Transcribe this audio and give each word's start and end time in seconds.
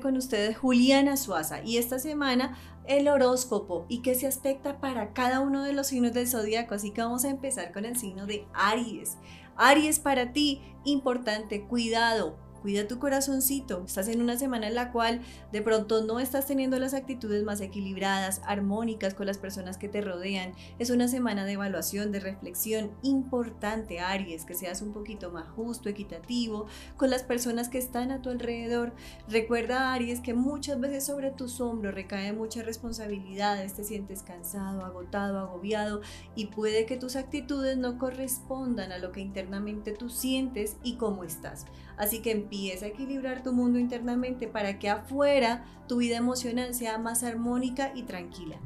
con 0.00 0.16
ustedes 0.16 0.56
Juliana 0.56 1.16
Suaza 1.16 1.62
y 1.62 1.78
esta 1.78 1.98
semana 1.98 2.56
el 2.86 3.08
horóscopo 3.08 3.86
y 3.88 4.02
qué 4.02 4.14
se 4.14 4.26
aspecta 4.26 4.80
para 4.80 5.12
cada 5.12 5.40
uno 5.40 5.62
de 5.62 5.72
los 5.72 5.88
signos 5.88 6.12
del 6.12 6.28
zodiaco. 6.28 6.74
Así 6.74 6.90
que 6.90 7.02
vamos 7.02 7.24
a 7.24 7.30
empezar 7.30 7.72
con 7.72 7.84
el 7.84 7.96
signo 7.96 8.26
de 8.26 8.46
Aries. 8.52 9.16
Aries 9.56 9.98
para 9.98 10.32
ti, 10.32 10.62
importante, 10.84 11.64
cuidado, 11.66 12.36
Cuida 12.64 12.88
tu 12.88 12.98
corazoncito. 12.98 13.84
Estás 13.84 14.08
en 14.08 14.22
una 14.22 14.38
semana 14.38 14.68
en 14.68 14.74
la 14.74 14.90
cual 14.90 15.20
de 15.52 15.60
pronto 15.60 16.02
no 16.02 16.18
estás 16.18 16.46
teniendo 16.46 16.78
las 16.78 16.94
actitudes 16.94 17.44
más 17.44 17.60
equilibradas, 17.60 18.40
armónicas 18.46 19.12
con 19.12 19.26
las 19.26 19.36
personas 19.36 19.76
que 19.76 19.90
te 19.90 20.00
rodean. 20.00 20.54
Es 20.78 20.88
una 20.88 21.06
semana 21.06 21.44
de 21.44 21.52
evaluación, 21.52 22.10
de 22.10 22.20
reflexión 22.20 22.90
importante, 23.02 24.00
Aries, 24.00 24.46
que 24.46 24.54
seas 24.54 24.80
un 24.80 24.94
poquito 24.94 25.30
más 25.30 25.46
justo, 25.50 25.90
equitativo 25.90 26.64
con 26.96 27.10
las 27.10 27.22
personas 27.22 27.68
que 27.68 27.76
están 27.76 28.10
a 28.10 28.22
tu 28.22 28.30
alrededor. 28.30 28.94
Recuerda, 29.28 29.92
Aries, 29.92 30.20
que 30.20 30.32
muchas 30.32 30.80
veces 30.80 31.04
sobre 31.04 31.32
tus 31.32 31.60
hombros 31.60 31.92
recaen 31.92 32.38
muchas 32.38 32.64
responsabilidades, 32.64 33.74
te 33.74 33.84
sientes 33.84 34.22
cansado, 34.22 34.86
agotado, 34.86 35.38
agobiado 35.38 36.00
y 36.34 36.46
puede 36.46 36.86
que 36.86 36.96
tus 36.96 37.16
actitudes 37.16 37.76
no 37.76 37.98
correspondan 37.98 38.90
a 38.90 38.96
lo 38.96 39.12
que 39.12 39.20
internamente 39.20 39.92
tú 39.92 40.08
sientes 40.08 40.78
y 40.82 40.96
cómo 40.96 41.24
estás. 41.24 41.66
Así 41.98 42.22
que 42.22 42.32
empieza 42.32 42.53
a 42.54 42.86
equilibrar 42.86 43.42
tu 43.42 43.52
mundo 43.52 43.78
internamente 43.78 44.46
para 44.46 44.78
que 44.78 44.88
afuera 44.88 45.64
tu 45.88 45.96
vida 45.96 46.16
emocional 46.16 46.72
sea 46.74 46.98
más 46.98 47.24
armónica 47.24 47.92
y 47.94 48.04
tranquila. 48.04 48.58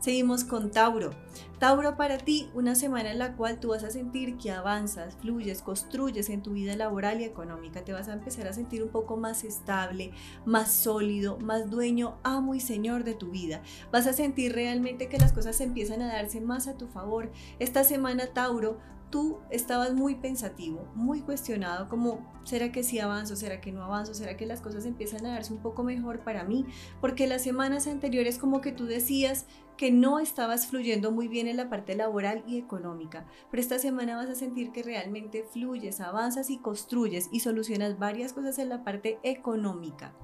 Seguimos 0.00 0.44
con 0.44 0.70
Tauro. 0.70 1.10
Tauro 1.58 1.96
para 1.96 2.18
ti, 2.18 2.48
una 2.54 2.74
semana 2.74 3.10
en 3.10 3.18
la 3.18 3.36
cual 3.36 3.58
tú 3.58 3.68
vas 3.68 3.84
a 3.84 3.90
sentir 3.90 4.36
que 4.36 4.50
avanzas, 4.50 5.16
fluyes, 5.16 5.62
construyes 5.62 6.28
en 6.28 6.42
tu 6.42 6.52
vida 6.52 6.76
laboral 6.76 7.20
y 7.20 7.24
económica. 7.24 7.84
Te 7.84 7.92
vas 7.92 8.08
a 8.08 8.12
empezar 8.12 8.46
a 8.46 8.52
sentir 8.52 8.82
un 8.82 8.90
poco 8.90 9.16
más 9.16 9.44
estable, 9.44 10.12
más 10.44 10.72
sólido, 10.72 11.38
más 11.38 11.70
dueño, 11.70 12.18
amo 12.22 12.54
y 12.54 12.60
señor 12.60 13.04
de 13.04 13.14
tu 13.14 13.30
vida. 13.30 13.62
Vas 13.90 14.06
a 14.06 14.12
sentir 14.12 14.52
realmente 14.52 15.08
que 15.08 15.18
las 15.18 15.32
cosas 15.32 15.60
empiezan 15.60 16.02
a 16.02 16.12
darse 16.12 16.40
más 16.40 16.68
a 16.68 16.76
tu 16.76 16.86
favor. 16.86 17.30
Esta 17.58 17.84
semana, 17.84 18.28
Tauro, 18.28 18.78
tú 19.12 19.38
estabas 19.50 19.92
muy 19.92 20.16
pensativo, 20.16 20.88
muy 20.94 21.20
cuestionado, 21.20 21.88
como, 21.88 22.32
¿será 22.44 22.72
que 22.72 22.82
sí 22.82 22.98
avanzo? 22.98 23.36
¿Será 23.36 23.60
que 23.60 23.70
no 23.70 23.84
avanzo? 23.84 24.14
¿Será 24.14 24.36
que 24.38 24.46
las 24.46 24.62
cosas 24.62 24.86
empiezan 24.86 25.24
a 25.26 25.32
darse 25.34 25.52
un 25.52 25.60
poco 25.60 25.84
mejor 25.84 26.24
para 26.24 26.42
mí? 26.42 26.64
Porque 27.00 27.28
las 27.28 27.42
semanas 27.42 27.86
anteriores 27.86 28.38
como 28.38 28.62
que 28.62 28.72
tú 28.72 28.86
decías 28.86 29.46
que 29.76 29.90
no 29.90 30.18
estabas 30.18 30.66
fluyendo 30.66 31.10
muy 31.12 31.28
bien 31.28 31.48
en 31.48 31.56
la 31.56 31.68
parte 31.68 31.94
laboral 31.94 32.44
y 32.46 32.58
económica, 32.58 33.26
pero 33.50 33.60
esta 33.60 33.78
semana 33.78 34.16
vas 34.16 34.28
a 34.28 34.34
sentir 34.34 34.72
que 34.72 34.82
realmente 34.82 35.44
fluyes, 35.44 36.00
avanzas 36.00 36.50
y 36.50 36.58
construyes 36.58 37.28
y 37.32 37.40
solucionas 37.40 37.98
varias 37.98 38.32
cosas 38.32 38.58
en 38.58 38.68
la 38.68 38.84
parte 38.84 39.18
económica. 39.22 40.14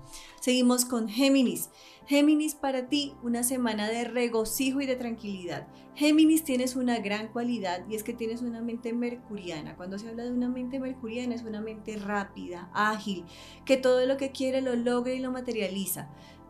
Seguimos 0.40 0.84
con 0.84 1.08
Géminis. 1.08 1.70
Géminis 2.06 2.54
para 2.54 2.88
ti 2.88 3.14
una 3.22 3.42
semana 3.42 3.88
de 3.88 4.04
regocijo 4.04 4.80
y 4.80 4.86
de 4.86 4.96
tranquilidad. 4.96 5.68
Géminis 5.94 6.44
tienes 6.44 6.76
una 6.76 7.00
gran 7.00 7.28
cualidad 7.28 7.84
y 7.88 7.96
es 7.96 8.04
que 8.04 8.12
tienes 8.12 8.40
una 8.42 8.62
mente 8.62 8.92
mercuriana. 8.92 9.76
Cuando 9.76 9.98
se 9.98 10.08
habla 10.08 10.24
de 10.24 10.30
una 10.30 10.48
mente 10.48 10.78
mercuriana 10.78 11.34
es 11.34 11.42
una 11.42 11.60
mente 11.60 11.96
rápida, 11.96 12.70
ágil, 12.72 13.24
que 13.64 13.76
todo 13.76 14.06
lo 14.06 14.16
que 14.16 14.30
quiere 14.30 14.62
lo 14.62 14.76
logra 14.76 15.12
y 15.12 15.18
lo 15.18 15.32
materializa. 15.32 16.08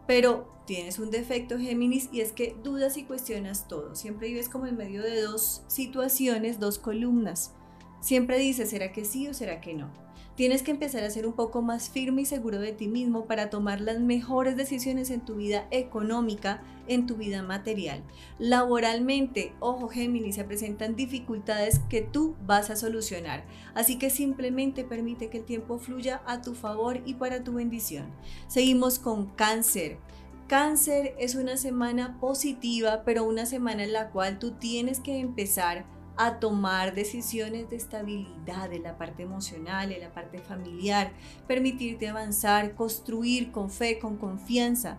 Pero 0.09 0.49
tienes 0.65 0.99
un 0.99 1.11
defecto 1.11 1.59
Géminis 1.59 2.09
y 2.11 2.23
es 2.23 2.33
que 2.33 2.57
dudas 2.65 2.97
y 2.97 3.05
cuestionas 3.05 3.69
todo. 3.69 3.95
Siempre 3.95 4.29
vives 4.29 4.49
como 4.49 4.65
en 4.67 4.79
medio 4.79 5.03
de 5.03 5.21
dos 5.21 5.65
situaciones, 5.67 6.59
dos 6.59 6.79
columnas. 6.79 7.53
Siempre 8.01 8.39
dices, 8.39 8.71
¿será 8.71 8.93
que 8.93 9.05
sí 9.05 9.29
o 9.29 9.35
será 9.35 9.61
que 9.61 9.75
no? 9.75 9.91
Tienes 10.39 10.63
que 10.63 10.71
empezar 10.71 11.03
a 11.03 11.11
ser 11.11 11.27
un 11.27 11.33
poco 11.33 11.63
más 11.63 11.91
firme 11.91 12.23
y 12.23 12.25
seguro 12.25 12.61
de 12.61 12.73
ti 12.73 12.87
mismo 12.87 13.25
para 13.25 13.51
tomar 13.51 13.81
las 13.81 13.99
mejores 13.99 14.57
decisiones 14.57 15.11
en 15.11 15.25
tu 15.25 15.35
vida 15.35 15.67
económica, 15.73 16.63
en 16.87 17.07
tu 17.07 17.17
vida 17.17 17.43
material. 17.43 18.05
Laboralmente, 18.39 19.53
ojo 19.59 19.89
Géminis, 19.89 20.37
se 20.37 20.45
presentan 20.45 20.95
dificultades 20.95 21.81
que 21.91 22.03
tú 22.03 22.37
vas 22.47 22.71
a 22.71 22.77
solucionar. 22.77 23.45
Así 23.75 23.99
que 23.99 24.11
simplemente 24.11 24.85
permite 24.85 25.29
que 25.29 25.39
el 25.39 25.45
tiempo 25.45 25.81
fluya 25.81 26.23
a 26.25 26.41
tu 26.41 26.55
favor 26.55 27.01
y 27.05 27.15
para 27.15 27.43
tu 27.43 27.55
bendición. 27.55 28.07
Seguimos 28.47 29.01
con 29.01 29.27
cáncer. 29.35 29.99
Cáncer 30.47 31.17
es 31.19 31.35
una 31.35 31.57
semana 31.57 32.17
positiva, 32.21 33.03
pero 33.05 33.25
una 33.25 33.45
semana 33.45 33.83
en 33.83 33.93
la 33.93 34.11
cual 34.11 34.39
tú 34.39 34.53
tienes 34.53 35.01
que 35.01 35.19
empezar 35.19 35.85
a 36.19 36.41
tomar 36.41 36.95
decisiones 36.95 37.71
de 37.71 37.77
estabilidad 37.77 38.73
en 38.73 38.83
la 38.83 38.99
parte 38.99 39.23
emocional, 39.23 39.93
en 39.93 40.01
la 40.01 40.13
parte 40.13 40.39
familiar, 40.41 41.13
permitirte 41.47 42.09
avanzar, 42.09 42.75
construir 42.75 43.53
con 43.53 43.71
fe, 43.71 43.99
con 43.99 44.17
confianza 44.17 44.99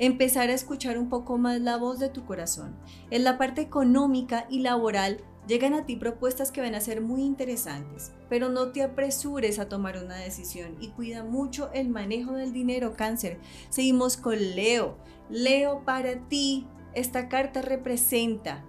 empezar 0.00 0.48
a 0.48 0.54
escuchar 0.54 0.98
un 0.98 1.10
poco 1.10 1.36
más 1.36 1.60
la 1.60 1.76
voz 1.76 1.98
de 1.98 2.08
tu 2.08 2.24
corazón. 2.24 2.74
En 3.10 3.22
la 3.22 3.36
parte 3.36 3.60
económica 3.60 4.46
y 4.48 4.60
laboral 4.60 5.18
llegan 5.46 5.74
a 5.74 5.84
ti 5.84 5.96
propuestas 5.96 6.50
que 6.50 6.62
van 6.62 6.74
a 6.74 6.80
ser 6.80 7.02
muy 7.02 7.22
interesantes, 7.22 8.12
pero 8.30 8.48
no 8.48 8.72
te 8.72 8.82
apresures 8.82 9.58
a 9.58 9.68
tomar 9.68 10.02
una 10.02 10.16
decisión 10.16 10.76
y 10.80 10.88
cuida 10.88 11.22
mucho 11.22 11.70
el 11.74 11.90
manejo 11.90 12.32
del 12.32 12.54
dinero, 12.54 12.94
cáncer. 12.96 13.38
Seguimos 13.68 14.16
con 14.16 14.38
Leo. 14.38 14.96
Leo, 15.28 15.84
para 15.84 16.28
ti, 16.28 16.66
esta 16.94 17.28
carta 17.28 17.60
representa 17.60 18.64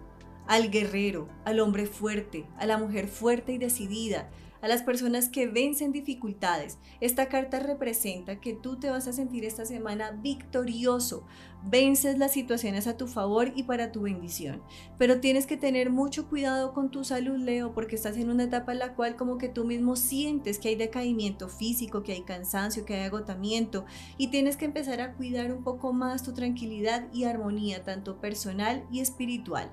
al 0.47 0.69
guerrero, 0.69 1.29
al 1.45 1.59
hombre 1.59 1.85
fuerte, 1.85 2.45
a 2.57 2.65
la 2.65 2.77
mujer 2.77 3.07
fuerte 3.07 3.53
y 3.53 3.57
decidida, 3.57 4.29
a 4.61 4.67
las 4.67 4.83
personas 4.83 5.29
que 5.29 5.47
vencen 5.47 5.91
dificultades. 5.91 6.77
Esta 6.99 7.27
carta 7.27 7.59
representa 7.59 8.39
que 8.39 8.53
tú 8.53 8.77
te 8.79 8.89
vas 8.89 9.07
a 9.07 9.13
sentir 9.13 9.43
esta 9.43 9.65
semana 9.65 10.11
victorioso, 10.11 11.25
vences 11.63 12.17
las 12.17 12.31
situaciones 12.31 12.87
a 12.87 12.97
tu 12.97 13.07
favor 13.07 13.51
y 13.55 13.63
para 13.63 13.91
tu 13.91 14.01
bendición. 14.01 14.61
Pero 14.97 15.19
tienes 15.19 15.47
que 15.47 15.57
tener 15.57 15.89
mucho 15.89 16.27
cuidado 16.27 16.73
con 16.73 16.91
tu 16.91 17.03
salud, 17.03 17.37
Leo, 17.37 17.73
porque 17.73 17.95
estás 17.95 18.17
en 18.17 18.29
una 18.29 18.43
etapa 18.43 18.71
en 18.71 18.79
la 18.79 18.93
cual 18.93 19.15
como 19.15 19.37
que 19.37 19.49
tú 19.49 19.65
mismo 19.65 19.95
sientes 19.95 20.59
que 20.59 20.69
hay 20.69 20.75
decaimiento 20.75 21.49
físico, 21.49 22.03
que 22.03 22.13
hay 22.13 22.21
cansancio, 22.21 22.85
que 22.85 22.95
hay 22.95 23.03
agotamiento 23.03 23.85
y 24.17 24.27
tienes 24.27 24.57
que 24.57 24.65
empezar 24.65 25.01
a 25.01 25.13
cuidar 25.13 25.51
un 25.51 25.63
poco 25.63 25.93
más 25.93 26.23
tu 26.23 26.33
tranquilidad 26.33 27.07
y 27.13 27.23
armonía, 27.23 27.83
tanto 27.83 28.19
personal 28.19 28.85
y 28.91 28.99
espiritual. 28.99 29.71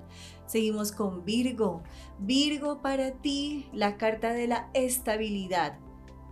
Seguimos 0.49 0.91
con 0.91 1.25
Virgo. 1.25 1.83
Virgo 2.17 2.81
para 2.81 3.11
ti, 3.11 3.69
la 3.71 3.97
carta 3.97 4.33
de 4.33 4.47
la 4.47 4.67
estabilidad. 4.73 5.77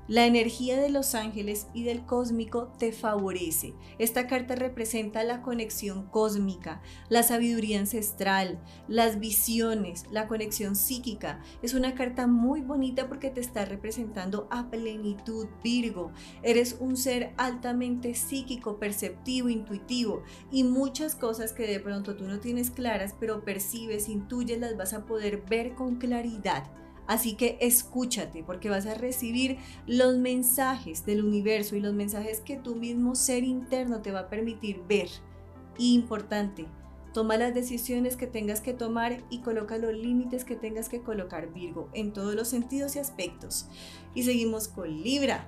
La 0.07 0.25
energía 0.25 0.79
de 0.79 0.89
los 0.89 1.15
ángeles 1.15 1.67
y 1.73 1.83
del 1.83 2.05
cósmico 2.05 2.71
te 2.79 2.93
favorece. 2.93 3.73
Esta 3.99 4.25
carta 4.25 4.55
representa 4.55 5.25
la 5.25 5.41
conexión 5.41 6.07
cósmica, 6.07 6.81
la 7.09 7.23
sabiduría 7.23 7.77
ancestral, 7.77 8.57
las 8.87 9.19
visiones, 9.19 10.05
la 10.09 10.29
conexión 10.29 10.77
psíquica. 10.77 11.41
Es 11.61 11.73
una 11.73 11.93
carta 11.93 12.25
muy 12.25 12.61
bonita 12.61 13.09
porque 13.09 13.31
te 13.31 13.41
está 13.41 13.65
representando 13.65 14.47
a 14.49 14.69
plenitud 14.69 15.47
Virgo. 15.61 16.13
Eres 16.41 16.77
un 16.79 16.95
ser 16.95 17.33
altamente 17.35 18.15
psíquico, 18.15 18.79
perceptivo, 18.79 19.49
intuitivo 19.49 20.23
y 20.51 20.63
muchas 20.63 21.15
cosas 21.15 21.51
que 21.51 21.67
de 21.67 21.81
pronto 21.81 22.15
tú 22.15 22.23
no 22.23 22.39
tienes 22.39 22.71
claras, 22.71 23.13
pero 23.19 23.43
percibes, 23.43 24.07
intuyes, 24.07 24.57
las 24.57 24.77
vas 24.77 24.93
a 24.93 25.05
poder 25.05 25.43
ver 25.49 25.75
con 25.75 25.97
claridad. 25.97 26.71
Así 27.07 27.35
que 27.35 27.57
escúchate 27.61 28.43
porque 28.43 28.69
vas 28.69 28.85
a 28.85 28.93
recibir 28.93 29.57
los 29.85 30.17
mensajes 30.17 31.05
del 31.05 31.23
universo 31.23 31.75
y 31.75 31.79
los 31.79 31.93
mensajes 31.93 32.41
que 32.41 32.57
tu 32.57 32.75
mismo 32.75 33.15
ser 33.15 33.43
interno 33.43 34.01
te 34.01 34.11
va 34.11 34.21
a 34.21 34.29
permitir 34.29 34.81
ver. 34.87 35.09
importante, 35.79 36.65
toma 37.13 37.37
las 37.37 37.53
decisiones 37.53 38.17
que 38.17 38.27
tengas 38.27 38.61
que 38.61 38.73
tomar 38.73 39.23
y 39.29 39.39
coloca 39.39 39.77
los 39.77 39.93
límites 39.93 40.43
que 40.43 40.55
tengas 40.55 40.89
que 40.89 41.01
colocar 41.01 41.53
Virgo 41.53 41.89
en 41.93 42.13
todos 42.13 42.35
los 42.35 42.47
sentidos 42.47 42.95
y 42.95 42.99
aspectos. 42.99 43.67
Y 44.13 44.23
seguimos 44.23 44.67
con 44.67 45.01
Libra. 45.01 45.47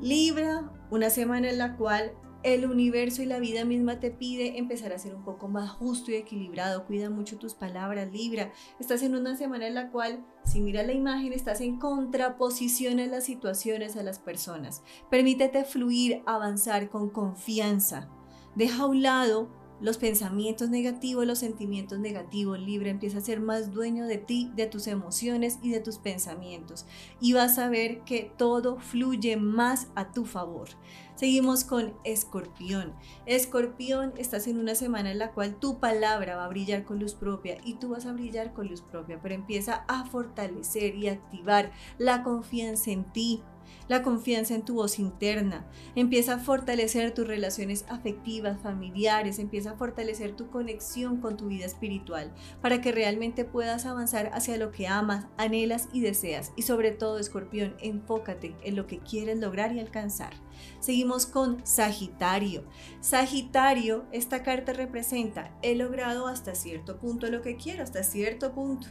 Libra, 0.00 0.72
una 0.90 1.10
semana 1.10 1.50
en 1.50 1.58
la 1.58 1.76
cual 1.76 2.12
el 2.42 2.64
universo 2.64 3.22
y 3.22 3.26
la 3.26 3.38
vida 3.38 3.64
misma 3.64 4.00
te 4.00 4.10
pide 4.10 4.58
empezar 4.58 4.92
a 4.92 4.98
ser 4.98 5.14
un 5.14 5.24
poco 5.24 5.48
más 5.48 5.70
justo 5.70 6.10
y 6.10 6.14
equilibrado. 6.14 6.86
Cuida 6.86 7.10
mucho 7.10 7.38
tus 7.38 7.54
palabras, 7.54 8.10
Libra. 8.10 8.52
Estás 8.78 9.02
en 9.02 9.14
una 9.14 9.36
semana 9.36 9.66
en 9.66 9.74
la 9.74 9.90
cual, 9.90 10.24
si 10.44 10.60
miras 10.60 10.86
la 10.86 10.92
imagen, 10.92 11.32
estás 11.32 11.60
en 11.60 11.78
contraposición 11.78 12.98
a 12.98 13.06
las 13.06 13.24
situaciones, 13.24 13.96
a 13.96 14.02
las 14.02 14.18
personas. 14.18 14.82
Permítete 15.10 15.64
fluir, 15.64 16.22
avanzar 16.26 16.88
con 16.88 17.10
confianza. 17.10 18.08
Deja 18.54 18.84
a 18.84 18.86
un 18.86 19.02
lado 19.02 19.59
los 19.80 19.98
pensamientos 19.98 20.70
negativos, 20.70 21.26
los 21.26 21.38
sentimientos 21.38 21.98
negativos, 21.98 22.60
libre, 22.60 22.90
empieza 22.90 23.18
a 23.18 23.22
ser 23.22 23.40
más 23.40 23.72
dueño 23.72 24.06
de 24.06 24.18
ti, 24.18 24.50
de 24.54 24.66
tus 24.66 24.86
emociones 24.86 25.58
y 25.62 25.70
de 25.70 25.80
tus 25.80 25.98
pensamientos. 25.98 26.86
Y 27.20 27.32
vas 27.32 27.58
a 27.58 27.68
ver 27.68 28.00
que 28.00 28.32
todo 28.36 28.78
fluye 28.78 29.36
más 29.36 29.88
a 29.94 30.12
tu 30.12 30.24
favor. 30.24 30.68
Seguimos 31.14 31.64
con 31.64 31.92
escorpión. 32.04 32.94
Escorpión, 33.26 34.14
estás 34.16 34.46
en 34.46 34.58
una 34.58 34.74
semana 34.74 35.10
en 35.10 35.18
la 35.18 35.32
cual 35.32 35.56
tu 35.56 35.78
palabra 35.78 36.36
va 36.36 36.46
a 36.46 36.48
brillar 36.48 36.84
con 36.84 36.98
luz 36.98 37.14
propia 37.14 37.58
y 37.62 37.74
tú 37.74 37.90
vas 37.90 38.06
a 38.06 38.12
brillar 38.12 38.54
con 38.54 38.68
luz 38.68 38.80
propia, 38.80 39.20
pero 39.20 39.34
empieza 39.34 39.84
a 39.86 40.06
fortalecer 40.06 40.94
y 40.96 41.08
activar 41.08 41.72
la 41.98 42.22
confianza 42.22 42.90
en 42.90 43.04
ti, 43.04 43.42
la 43.88 44.02
confianza 44.02 44.54
en 44.54 44.62
tu 44.62 44.74
voz 44.74 44.98
interna, 44.98 45.66
empieza 45.94 46.34
a 46.34 46.38
fortalecer 46.38 47.12
tus 47.12 47.26
relaciones 47.26 47.84
afectivas, 47.88 48.60
familiares, 48.60 49.38
empieza 49.38 49.72
a 49.72 49.76
fortalecer 49.76 50.36
tu 50.36 50.48
conexión 50.48 51.20
con 51.20 51.36
tu 51.36 51.48
vida 51.48 51.66
espiritual 51.66 52.32
para 52.60 52.80
que 52.80 52.92
realmente 52.92 53.44
puedas 53.44 53.86
avanzar 53.86 54.30
hacia 54.32 54.56
lo 54.56 54.70
que 54.70 54.86
amas, 54.86 55.26
anhelas 55.36 55.88
y 55.92 56.00
deseas. 56.00 56.52
Y 56.56 56.62
sobre 56.62 56.92
todo, 56.92 57.18
escorpión, 57.18 57.74
enfócate 57.80 58.54
en 58.62 58.76
lo 58.76 58.86
que 58.86 58.98
quieres 58.98 59.38
lograr 59.38 59.74
y 59.74 59.80
alcanzar. 59.80 60.34
Seguimos 60.78 61.26
con 61.26 61.64
Sagitario. 61.66 62.64
Sagitario, 63.00 64.04
esta 64.12 64.42
carta 64.42 64.72
representa, 64.72 65.56
he 65.62 65.74
logrado 65.74 66.26
hasta 66.26 66.54
cierto 66.54 66.98
punto 66.98 67.26
lo 67.28 67.42
que 67.42 67.56
quiero, 67.56 67.82
hasta 67.82 68.02
cierto 68.02 68.52
punto. 68.52 68.88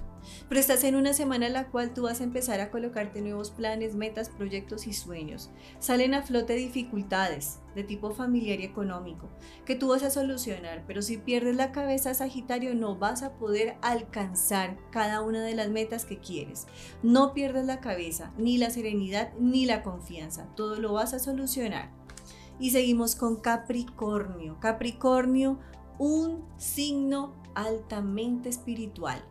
Pero 0.48 0.60
estás 0.60 0.84
en 0.84 0.96
una 0.96 1.14
semana 1.14 1.48
en 1.48 1.54
la 1.54 1.68
cual 1.68 1.94
tú 1.94 2.04
vas 2.04 2.22
a 2.22 2.24
empezar 2.24 2.60
a 2.60 2.72
colocarte 2.72 3.22
nuevos 3.22 3.52
planes, 3.52 3.96
metas, 3.96 4.30
proyectos 4.30 4.88
y 4.88 4.94
sueños. 4.94 5.50
Salen 5.80 6.14
a 6.14 6.22
flote 6.22 6.54
dificultades 6.54 7.60
de 7.76 7.84
tipo 7.84 8.12
familiar 8.12 8.60
y 8.60 8.66
económico 8.66 9.30
que 9.66 9.76
tú 9.76 9.90
vas 9.90 10.04
a 10.04 10.10
solucionar, 10.10 10.84
pero 10.88 11.02
si 11.02 11.18
pierdes 11.18 11.56
la 11.56 11.72
cabeza 11.72 12.14
Sagitario 12.14 12.76
no 12.76 12.96
vas 12.96 13.24
a 13.24 13.34
poder 13.34 13.78
alcanzar 13.82 14.78
cada 14.92 15.22
una 15.22 15.44
de 15.44 15.56
las 15.56 15.70
metas 15.70 16.06
que 16.06 16.20
quieres. 16.20 16.68
No 17.04 17.34
pierdas 17.34 17.66
la 17.66 17.80
cabeza, 17.80 18.34
ni 18.38 18.58
la 18.58 18.70
serenidad, 18.70 19.32
ni 19.40 19.66
la 19.66 19.84
confianza. 19.84 20.48
Todo 20.56 20.80
lo 20.80 20.94
vas 20.94 21.14
a 21.14 21.20
solucionar. 21.20 21.92
Y 22.60 22.72
seguimos 22.72 23.16
con 23.16 23.38
Capricornio. 23.38 24.60
Capricornio, 24.60 25.60
un 25.98 26.46
signo 26.58 27.34
altamente 27.56 28.50
espiritual 28.50 29.24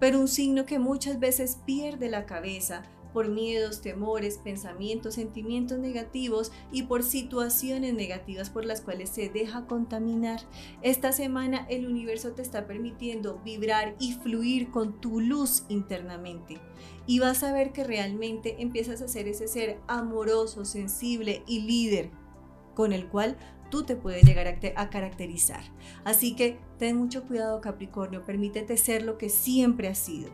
pero 0.00 0.20
un 0.20 0.28
signo 0.28 0.66
que 0.66 0.78
muchas 0.78 1.18
veces 1.18 1.58
pierde 1.64 2.08
la 2.08 2.26
cabeza 2.26 2.82
por 3.14 3.28
miedos, 3.28 3.80
temores, 3.80 4.38
pensamientos, 4.38 5.14
sentimientos 5.14 5.78
negativos 5.78 6.50
y 6.72 6.82
por 6.82 7.04
situaciones 7.04 7.94
negativas 7.94 8.50
por 8.50 8.64
las 8.66 8.80
cuales 8.80 9.08
se 9.08 9.28
deja 9.30 9.66
contaminar. 9.66 10.40
Esta 10.82 11.12
semana 11.12 11.64
el 11.70 11.86
universo 11.86 12.32
te 12.32 12.42
está 12.42 12.66
permitiendo 12.66 13.40
vibrar 13.44 13.94
y 14.00 14.14
fluir 14.14 14.70
con 14.72 15.00
tu 15.00 15.20
luz 15.20 15.64
internamente. 15.68 16.58
Y 17.06 17.20
vas 17.20 17.44
a 17.44 17.52
ver 17.52 17.72
que 17.72 17.84
realmente 17.84 18.56
empiezas 18.58 19.00
a 19.00 19.08
ser 19.08 19.28
ese 19.28 19.46
ser 19.46 19.78
amoroso, 19.86 20.64
sensible 20.64 21.44
y 21.46 21.60
líder 21.60 22.10
con 22.74 22.92
el 22.92 23.06
cual 23.06 23.36
tú 23.70 23.84
te 23.84 23.96
puedes 23.96 24.22
llegar 24.24 24.46
a, 24.76 24.90
caracterizar. 24.90 25.62
Así 26.04 26.36
que 26.36 26.58
ten 26.78 26.96
mucho 26.96 27.24
cuidado 27.24 27.60
Capricornio, 27.60 28.24
permítete 28.24 28.76
ser 28.76 29.02
lo 29.02 29.18
que 29.18 29.28
siempre 29.28 29.88
has 29.88 29.98
sido. 29.98 30.30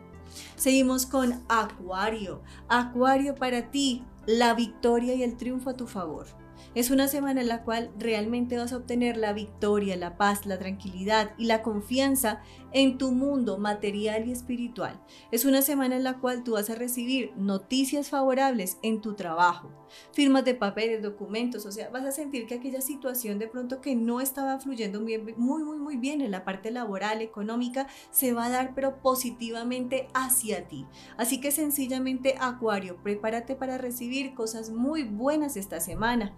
Seguimos 0.55 1.05
con 1.05 1.41
Acuario. 1.49 2.41
Acuario 2.69 3.35
para 3.35 3.71
ti, 3.71 4.03
la 4.25 4.53
victoria 4.53 5.13
y 5.15 5.23
el 5.23 5.37
triunfo 5.37 5.71
a 5.71 5.75
tu 5.75 5.87
favor. 5.87 6.27
Es 6.73 6.89
una 6.89 7.07
semana 7.07 7.41
en 7.41 7.49
la 7.49 7.63
cual 7.63 7.91
realmente 7.97 8.57
vas 8.57 8.71
a 8.71 8.77
obtener 8.77 9.17
la 9.17 9.33
victoria, 9.33 9.97
la 9.97 10.15
paz, 10.15 10.45
la 10.45 10.57
tranquilidad 10.57 11.31
y 11.37 11.45
la 11.45 11.63
confianza 11.63 12.41
en 12.71 12.97
tu 12.97 13.11
mundo 13.11 13.57
material 13.57 14.27
y 14.27 14.31
espiritual. 14.31 15.01
Es 15.31 15.43
una 15.43 15.61
semana 15.63 15.97
en 15.97 16.03
la 16.03 16.19
cual 16.19 16.43
tú 16.43 16.53
vas 16.53 16.69
a 16.69 16.75
recibir 16.75 17.33
noticias 17.35 18.09
favorables 18.09 18.77
en 18.83 19.01
tu 19.01 19.15
trabajo, 19.15 19.80
firmas 20.11 20.45
de 20.45 20.55
papeles, 20.55 21.01
documentos, 21.01 21.65
o 21.65 21.71
sea, 21.71 21.89
vas 21.89 22.05
a 22.05 22.11
sentir 22.11 22.45
que 22.45 22.55
aquella 22.55 22.81
situación 22.81 23.39
de 23.39 23.47
pronto 23.47 23.81
que 23.81 23.95
no 23.95 24.21
estaba 24.21 24.59
fluyendo 24.59 25.01
muy, 25.01 25.17
muy, 25.17 25.63
muy, 25.79 25.97
bien 25.97 26.21
en 26.21 26.31
la 26.31 26.43
parte 26.43 26.71
laboral, 26.71 27.21
económica, 27.21 27.87
se 28.11 28.33
va 28.33 28.45
a 28.45 28.49
dar 28.49 28.73
pero 28.75 29.01
positivamente 29.01 30.07
hacia 30.13 30.67
ti. 30.67 30.85
Así 31.17 31.39
que 31.39 31.51
sencillamente, 31.51 32.35
Acuario, 32.39 32.97
prepárate 33.03 33.55
para 33.55 33.77
recibir 33.77 34.33
cosas 34.33 34.69
muy 34.69 35.03
buenas 35.03 35.57
esta 35.57 35.79
semana. 35.79 36.35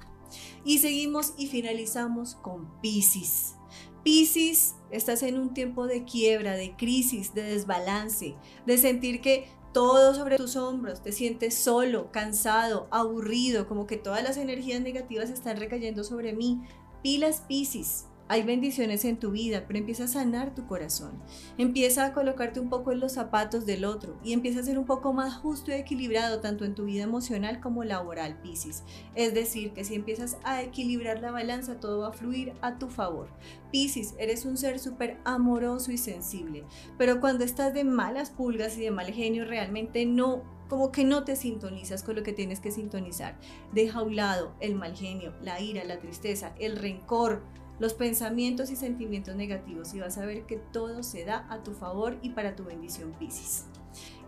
Y 0.65 0.79
seguimos 0.79 1.33
y 1.37 1.47
finalizamos 1.47 2.35
con 2.35 2.79
Pisces. 2.81 3.55
Pisces, 4.03 4.75
estás 4.91 5.23
en 5.23 5.39
un 5.39 5.53
tiempo 5.53 5.87
de 5.87 6.03
quiebra, 6.03 6.53
de 6.53 6.75
crisis, 6.75 7.33
de 7.33 7.43
desbalance, 7.43 8.35
de 8.65 8.77
sentir 8.77 9.21
que 9.21 9.47
todo 9.73 10.13
sobre 10.13 10.37
tus 10.37 10.55
hombros, 10.55 11.01
te 11.01 11.11
sientes 11.11 11.55
solo, 11.55 12.11
cansado, 12.11 12.87
aburrido, 12.91 13.67
como 13.67 13.87
que 13.87 13.97
todas 13.97 14.23
las 14.23 14.37
energías 14.37 14.81
negativas 14.81 15.29
están 15.29 15.57
recayendo 15.57 16.03
sobre 16.03 16.33
mí. 16.33 16.61
Pilas 17.01 17.43
Pisces, 17.47 18.05
hay 18.33 18.41
bendiciones 18.41 19.05
en 19.05 19.17
tu 19.17 19.29
vida, 19.29 19.65
pero 19.67 19.77
empieza 19.77 20.05
a 20.05 20.07
sanar 20.07 20.55
tu 20.55 20.65
corazón. 20.65 21.21
Empieza 21.59 22.03
a 22.03 22.13
colocarte 22.13 22.59
un 22.59 22.67
poco 22.67 22.91
en 22.91 22.99
los 22.99 23.11
zapatos 23.11 23.67
del 23.67 23.85
otro 23.85 24.17
y 24.23 24.33
empieza 24.33 24.59
a 24.59 24.63
ser 24.63 24.79
un 24.79 24.87
poco 24.87 25.13
más 25.13 25.35
justo 25.35 25.69
y 25.69 25.75
equilibrado 25.75 26.39
tanto 26.39 26.65
en 26.65 26.73
tu 26.73 26.85
vida 26.85 27.03
emocional 27.03 27.59
como 27.59 27.83
laboral, 27.83 28.41
Piscis. 28.41 28.81
Es 29.13 29.35
decir, 29.35 29.73
que 29.73 29.83
si 29.83 29.93
empiezas 29.93 30.39
a 30.43 30.63
equilibrar 30.63 31.21
la 31.21 31.29
balanza, 31.29 31.79
todo 31.79 31.99
va 31.99 32.07
a 32.07 32.13
fluir 32.13 32.53
a 32.61 32.79
tu 32.79 32.89
favor. 32.89 33.29
Piscis, 33.71 34.15
eres 34.17 34.45
un 34.45 34.57
ser 34.57 34.79
súper 34.79 35.19
amoroso 35.25 35.91
y 35.91 35.99
sensible, 35.99 36.63
pero 36.97 37.21
cuando 37.21 37.45
estás 37.45 37.71
de 37.75 37.83
malas 37.83 38.31
pulgas 38.31 38.79
y 38.79 38.81
de 38.81 38.89
mal 38.89 39.13
genio, 39.13 39.45
realmente 39.45 40.07
no 40.07 40.41
como 40.69 40.91
que 40.91 41.03
no 41.03 41.23
te 41.23 41.35
sintonizas 41.35 42.01
con 42.01 42.15
lo 42.15 42.23
que 42.23 42.33
tienes 42.33 42.59
que 42.59 42.71
sintonizar. 42.71 43.37
Deja 43.73 43.99
a 43.99 44.01
un 44.01 44.15
lado 44.15 44.55
el 44.59 44.73
mal 44.73 44.95
genio, 44.95 45.35
la 45.39 45.61
ira, 45.61 45.83
la 45.83 45.99
tristeza, 45.99 46.55
el 46.57 46.77
rencor, 46.77 47.43
los 47.79 47.93
pensamientos 47.93 48.71
y 48.71 48.75
sentimientos 48.75 49.35
negativos 49.35 49.93
y 49.93 49.99
vas 49.99 50.17
a 50.17 50.25
ver 50.25 50.45
que 50.45 50.57
todo 50.57 51.03
se 51.03 51.25
da 51.25 51.45
a 51.49 51.63
tu 51.63 51.73
favor 51.73 52.17
y 52.21 52.29
para 52.29 52.55
tu 52.55 52.63
bendición 52.63 53.13
Piscis. 53.19 53.65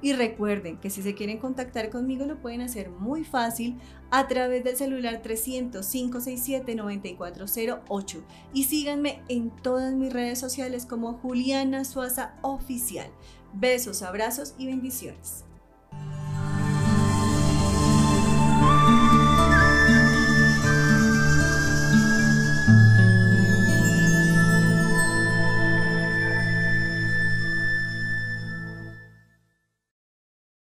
Y 0.01 0.13
recuerden 0.13 0.77
que 0.77 0.89
si 0.89 1.01
se 1.01 1.15
quieren 1.15 1.39
contactar 1.39 1.89
conmigo 1.89 2.25
lo 2.25 2.39
pueden 2.39 2.61
hacer 2.61 2.89
muy 2.89 3.23
fácil 3.23 3.77
a 4.11 4.27
través 4.27 4.63
del 4.63 4.75
celular 4.75 5.21
300 5.21 5.85
567 5.85 6.75
9408 6.75 8.23
y 8.53 8.65
síganme 8.65 9.23
en 9.29 9.49
todas 9.49 9.93
mis 9.93 10.13
redes 10.13 10.39
sociales 10.39 10.85
como 10.85 11.13
Juliana 11.13 11.85
Suaza 11.85 12.35
Oficial. 12.41 13.09
Besos, 13.53 14.01
abrazos 14.01 14.53
y 14.57 14.67
bendiciones. 14.67 15.45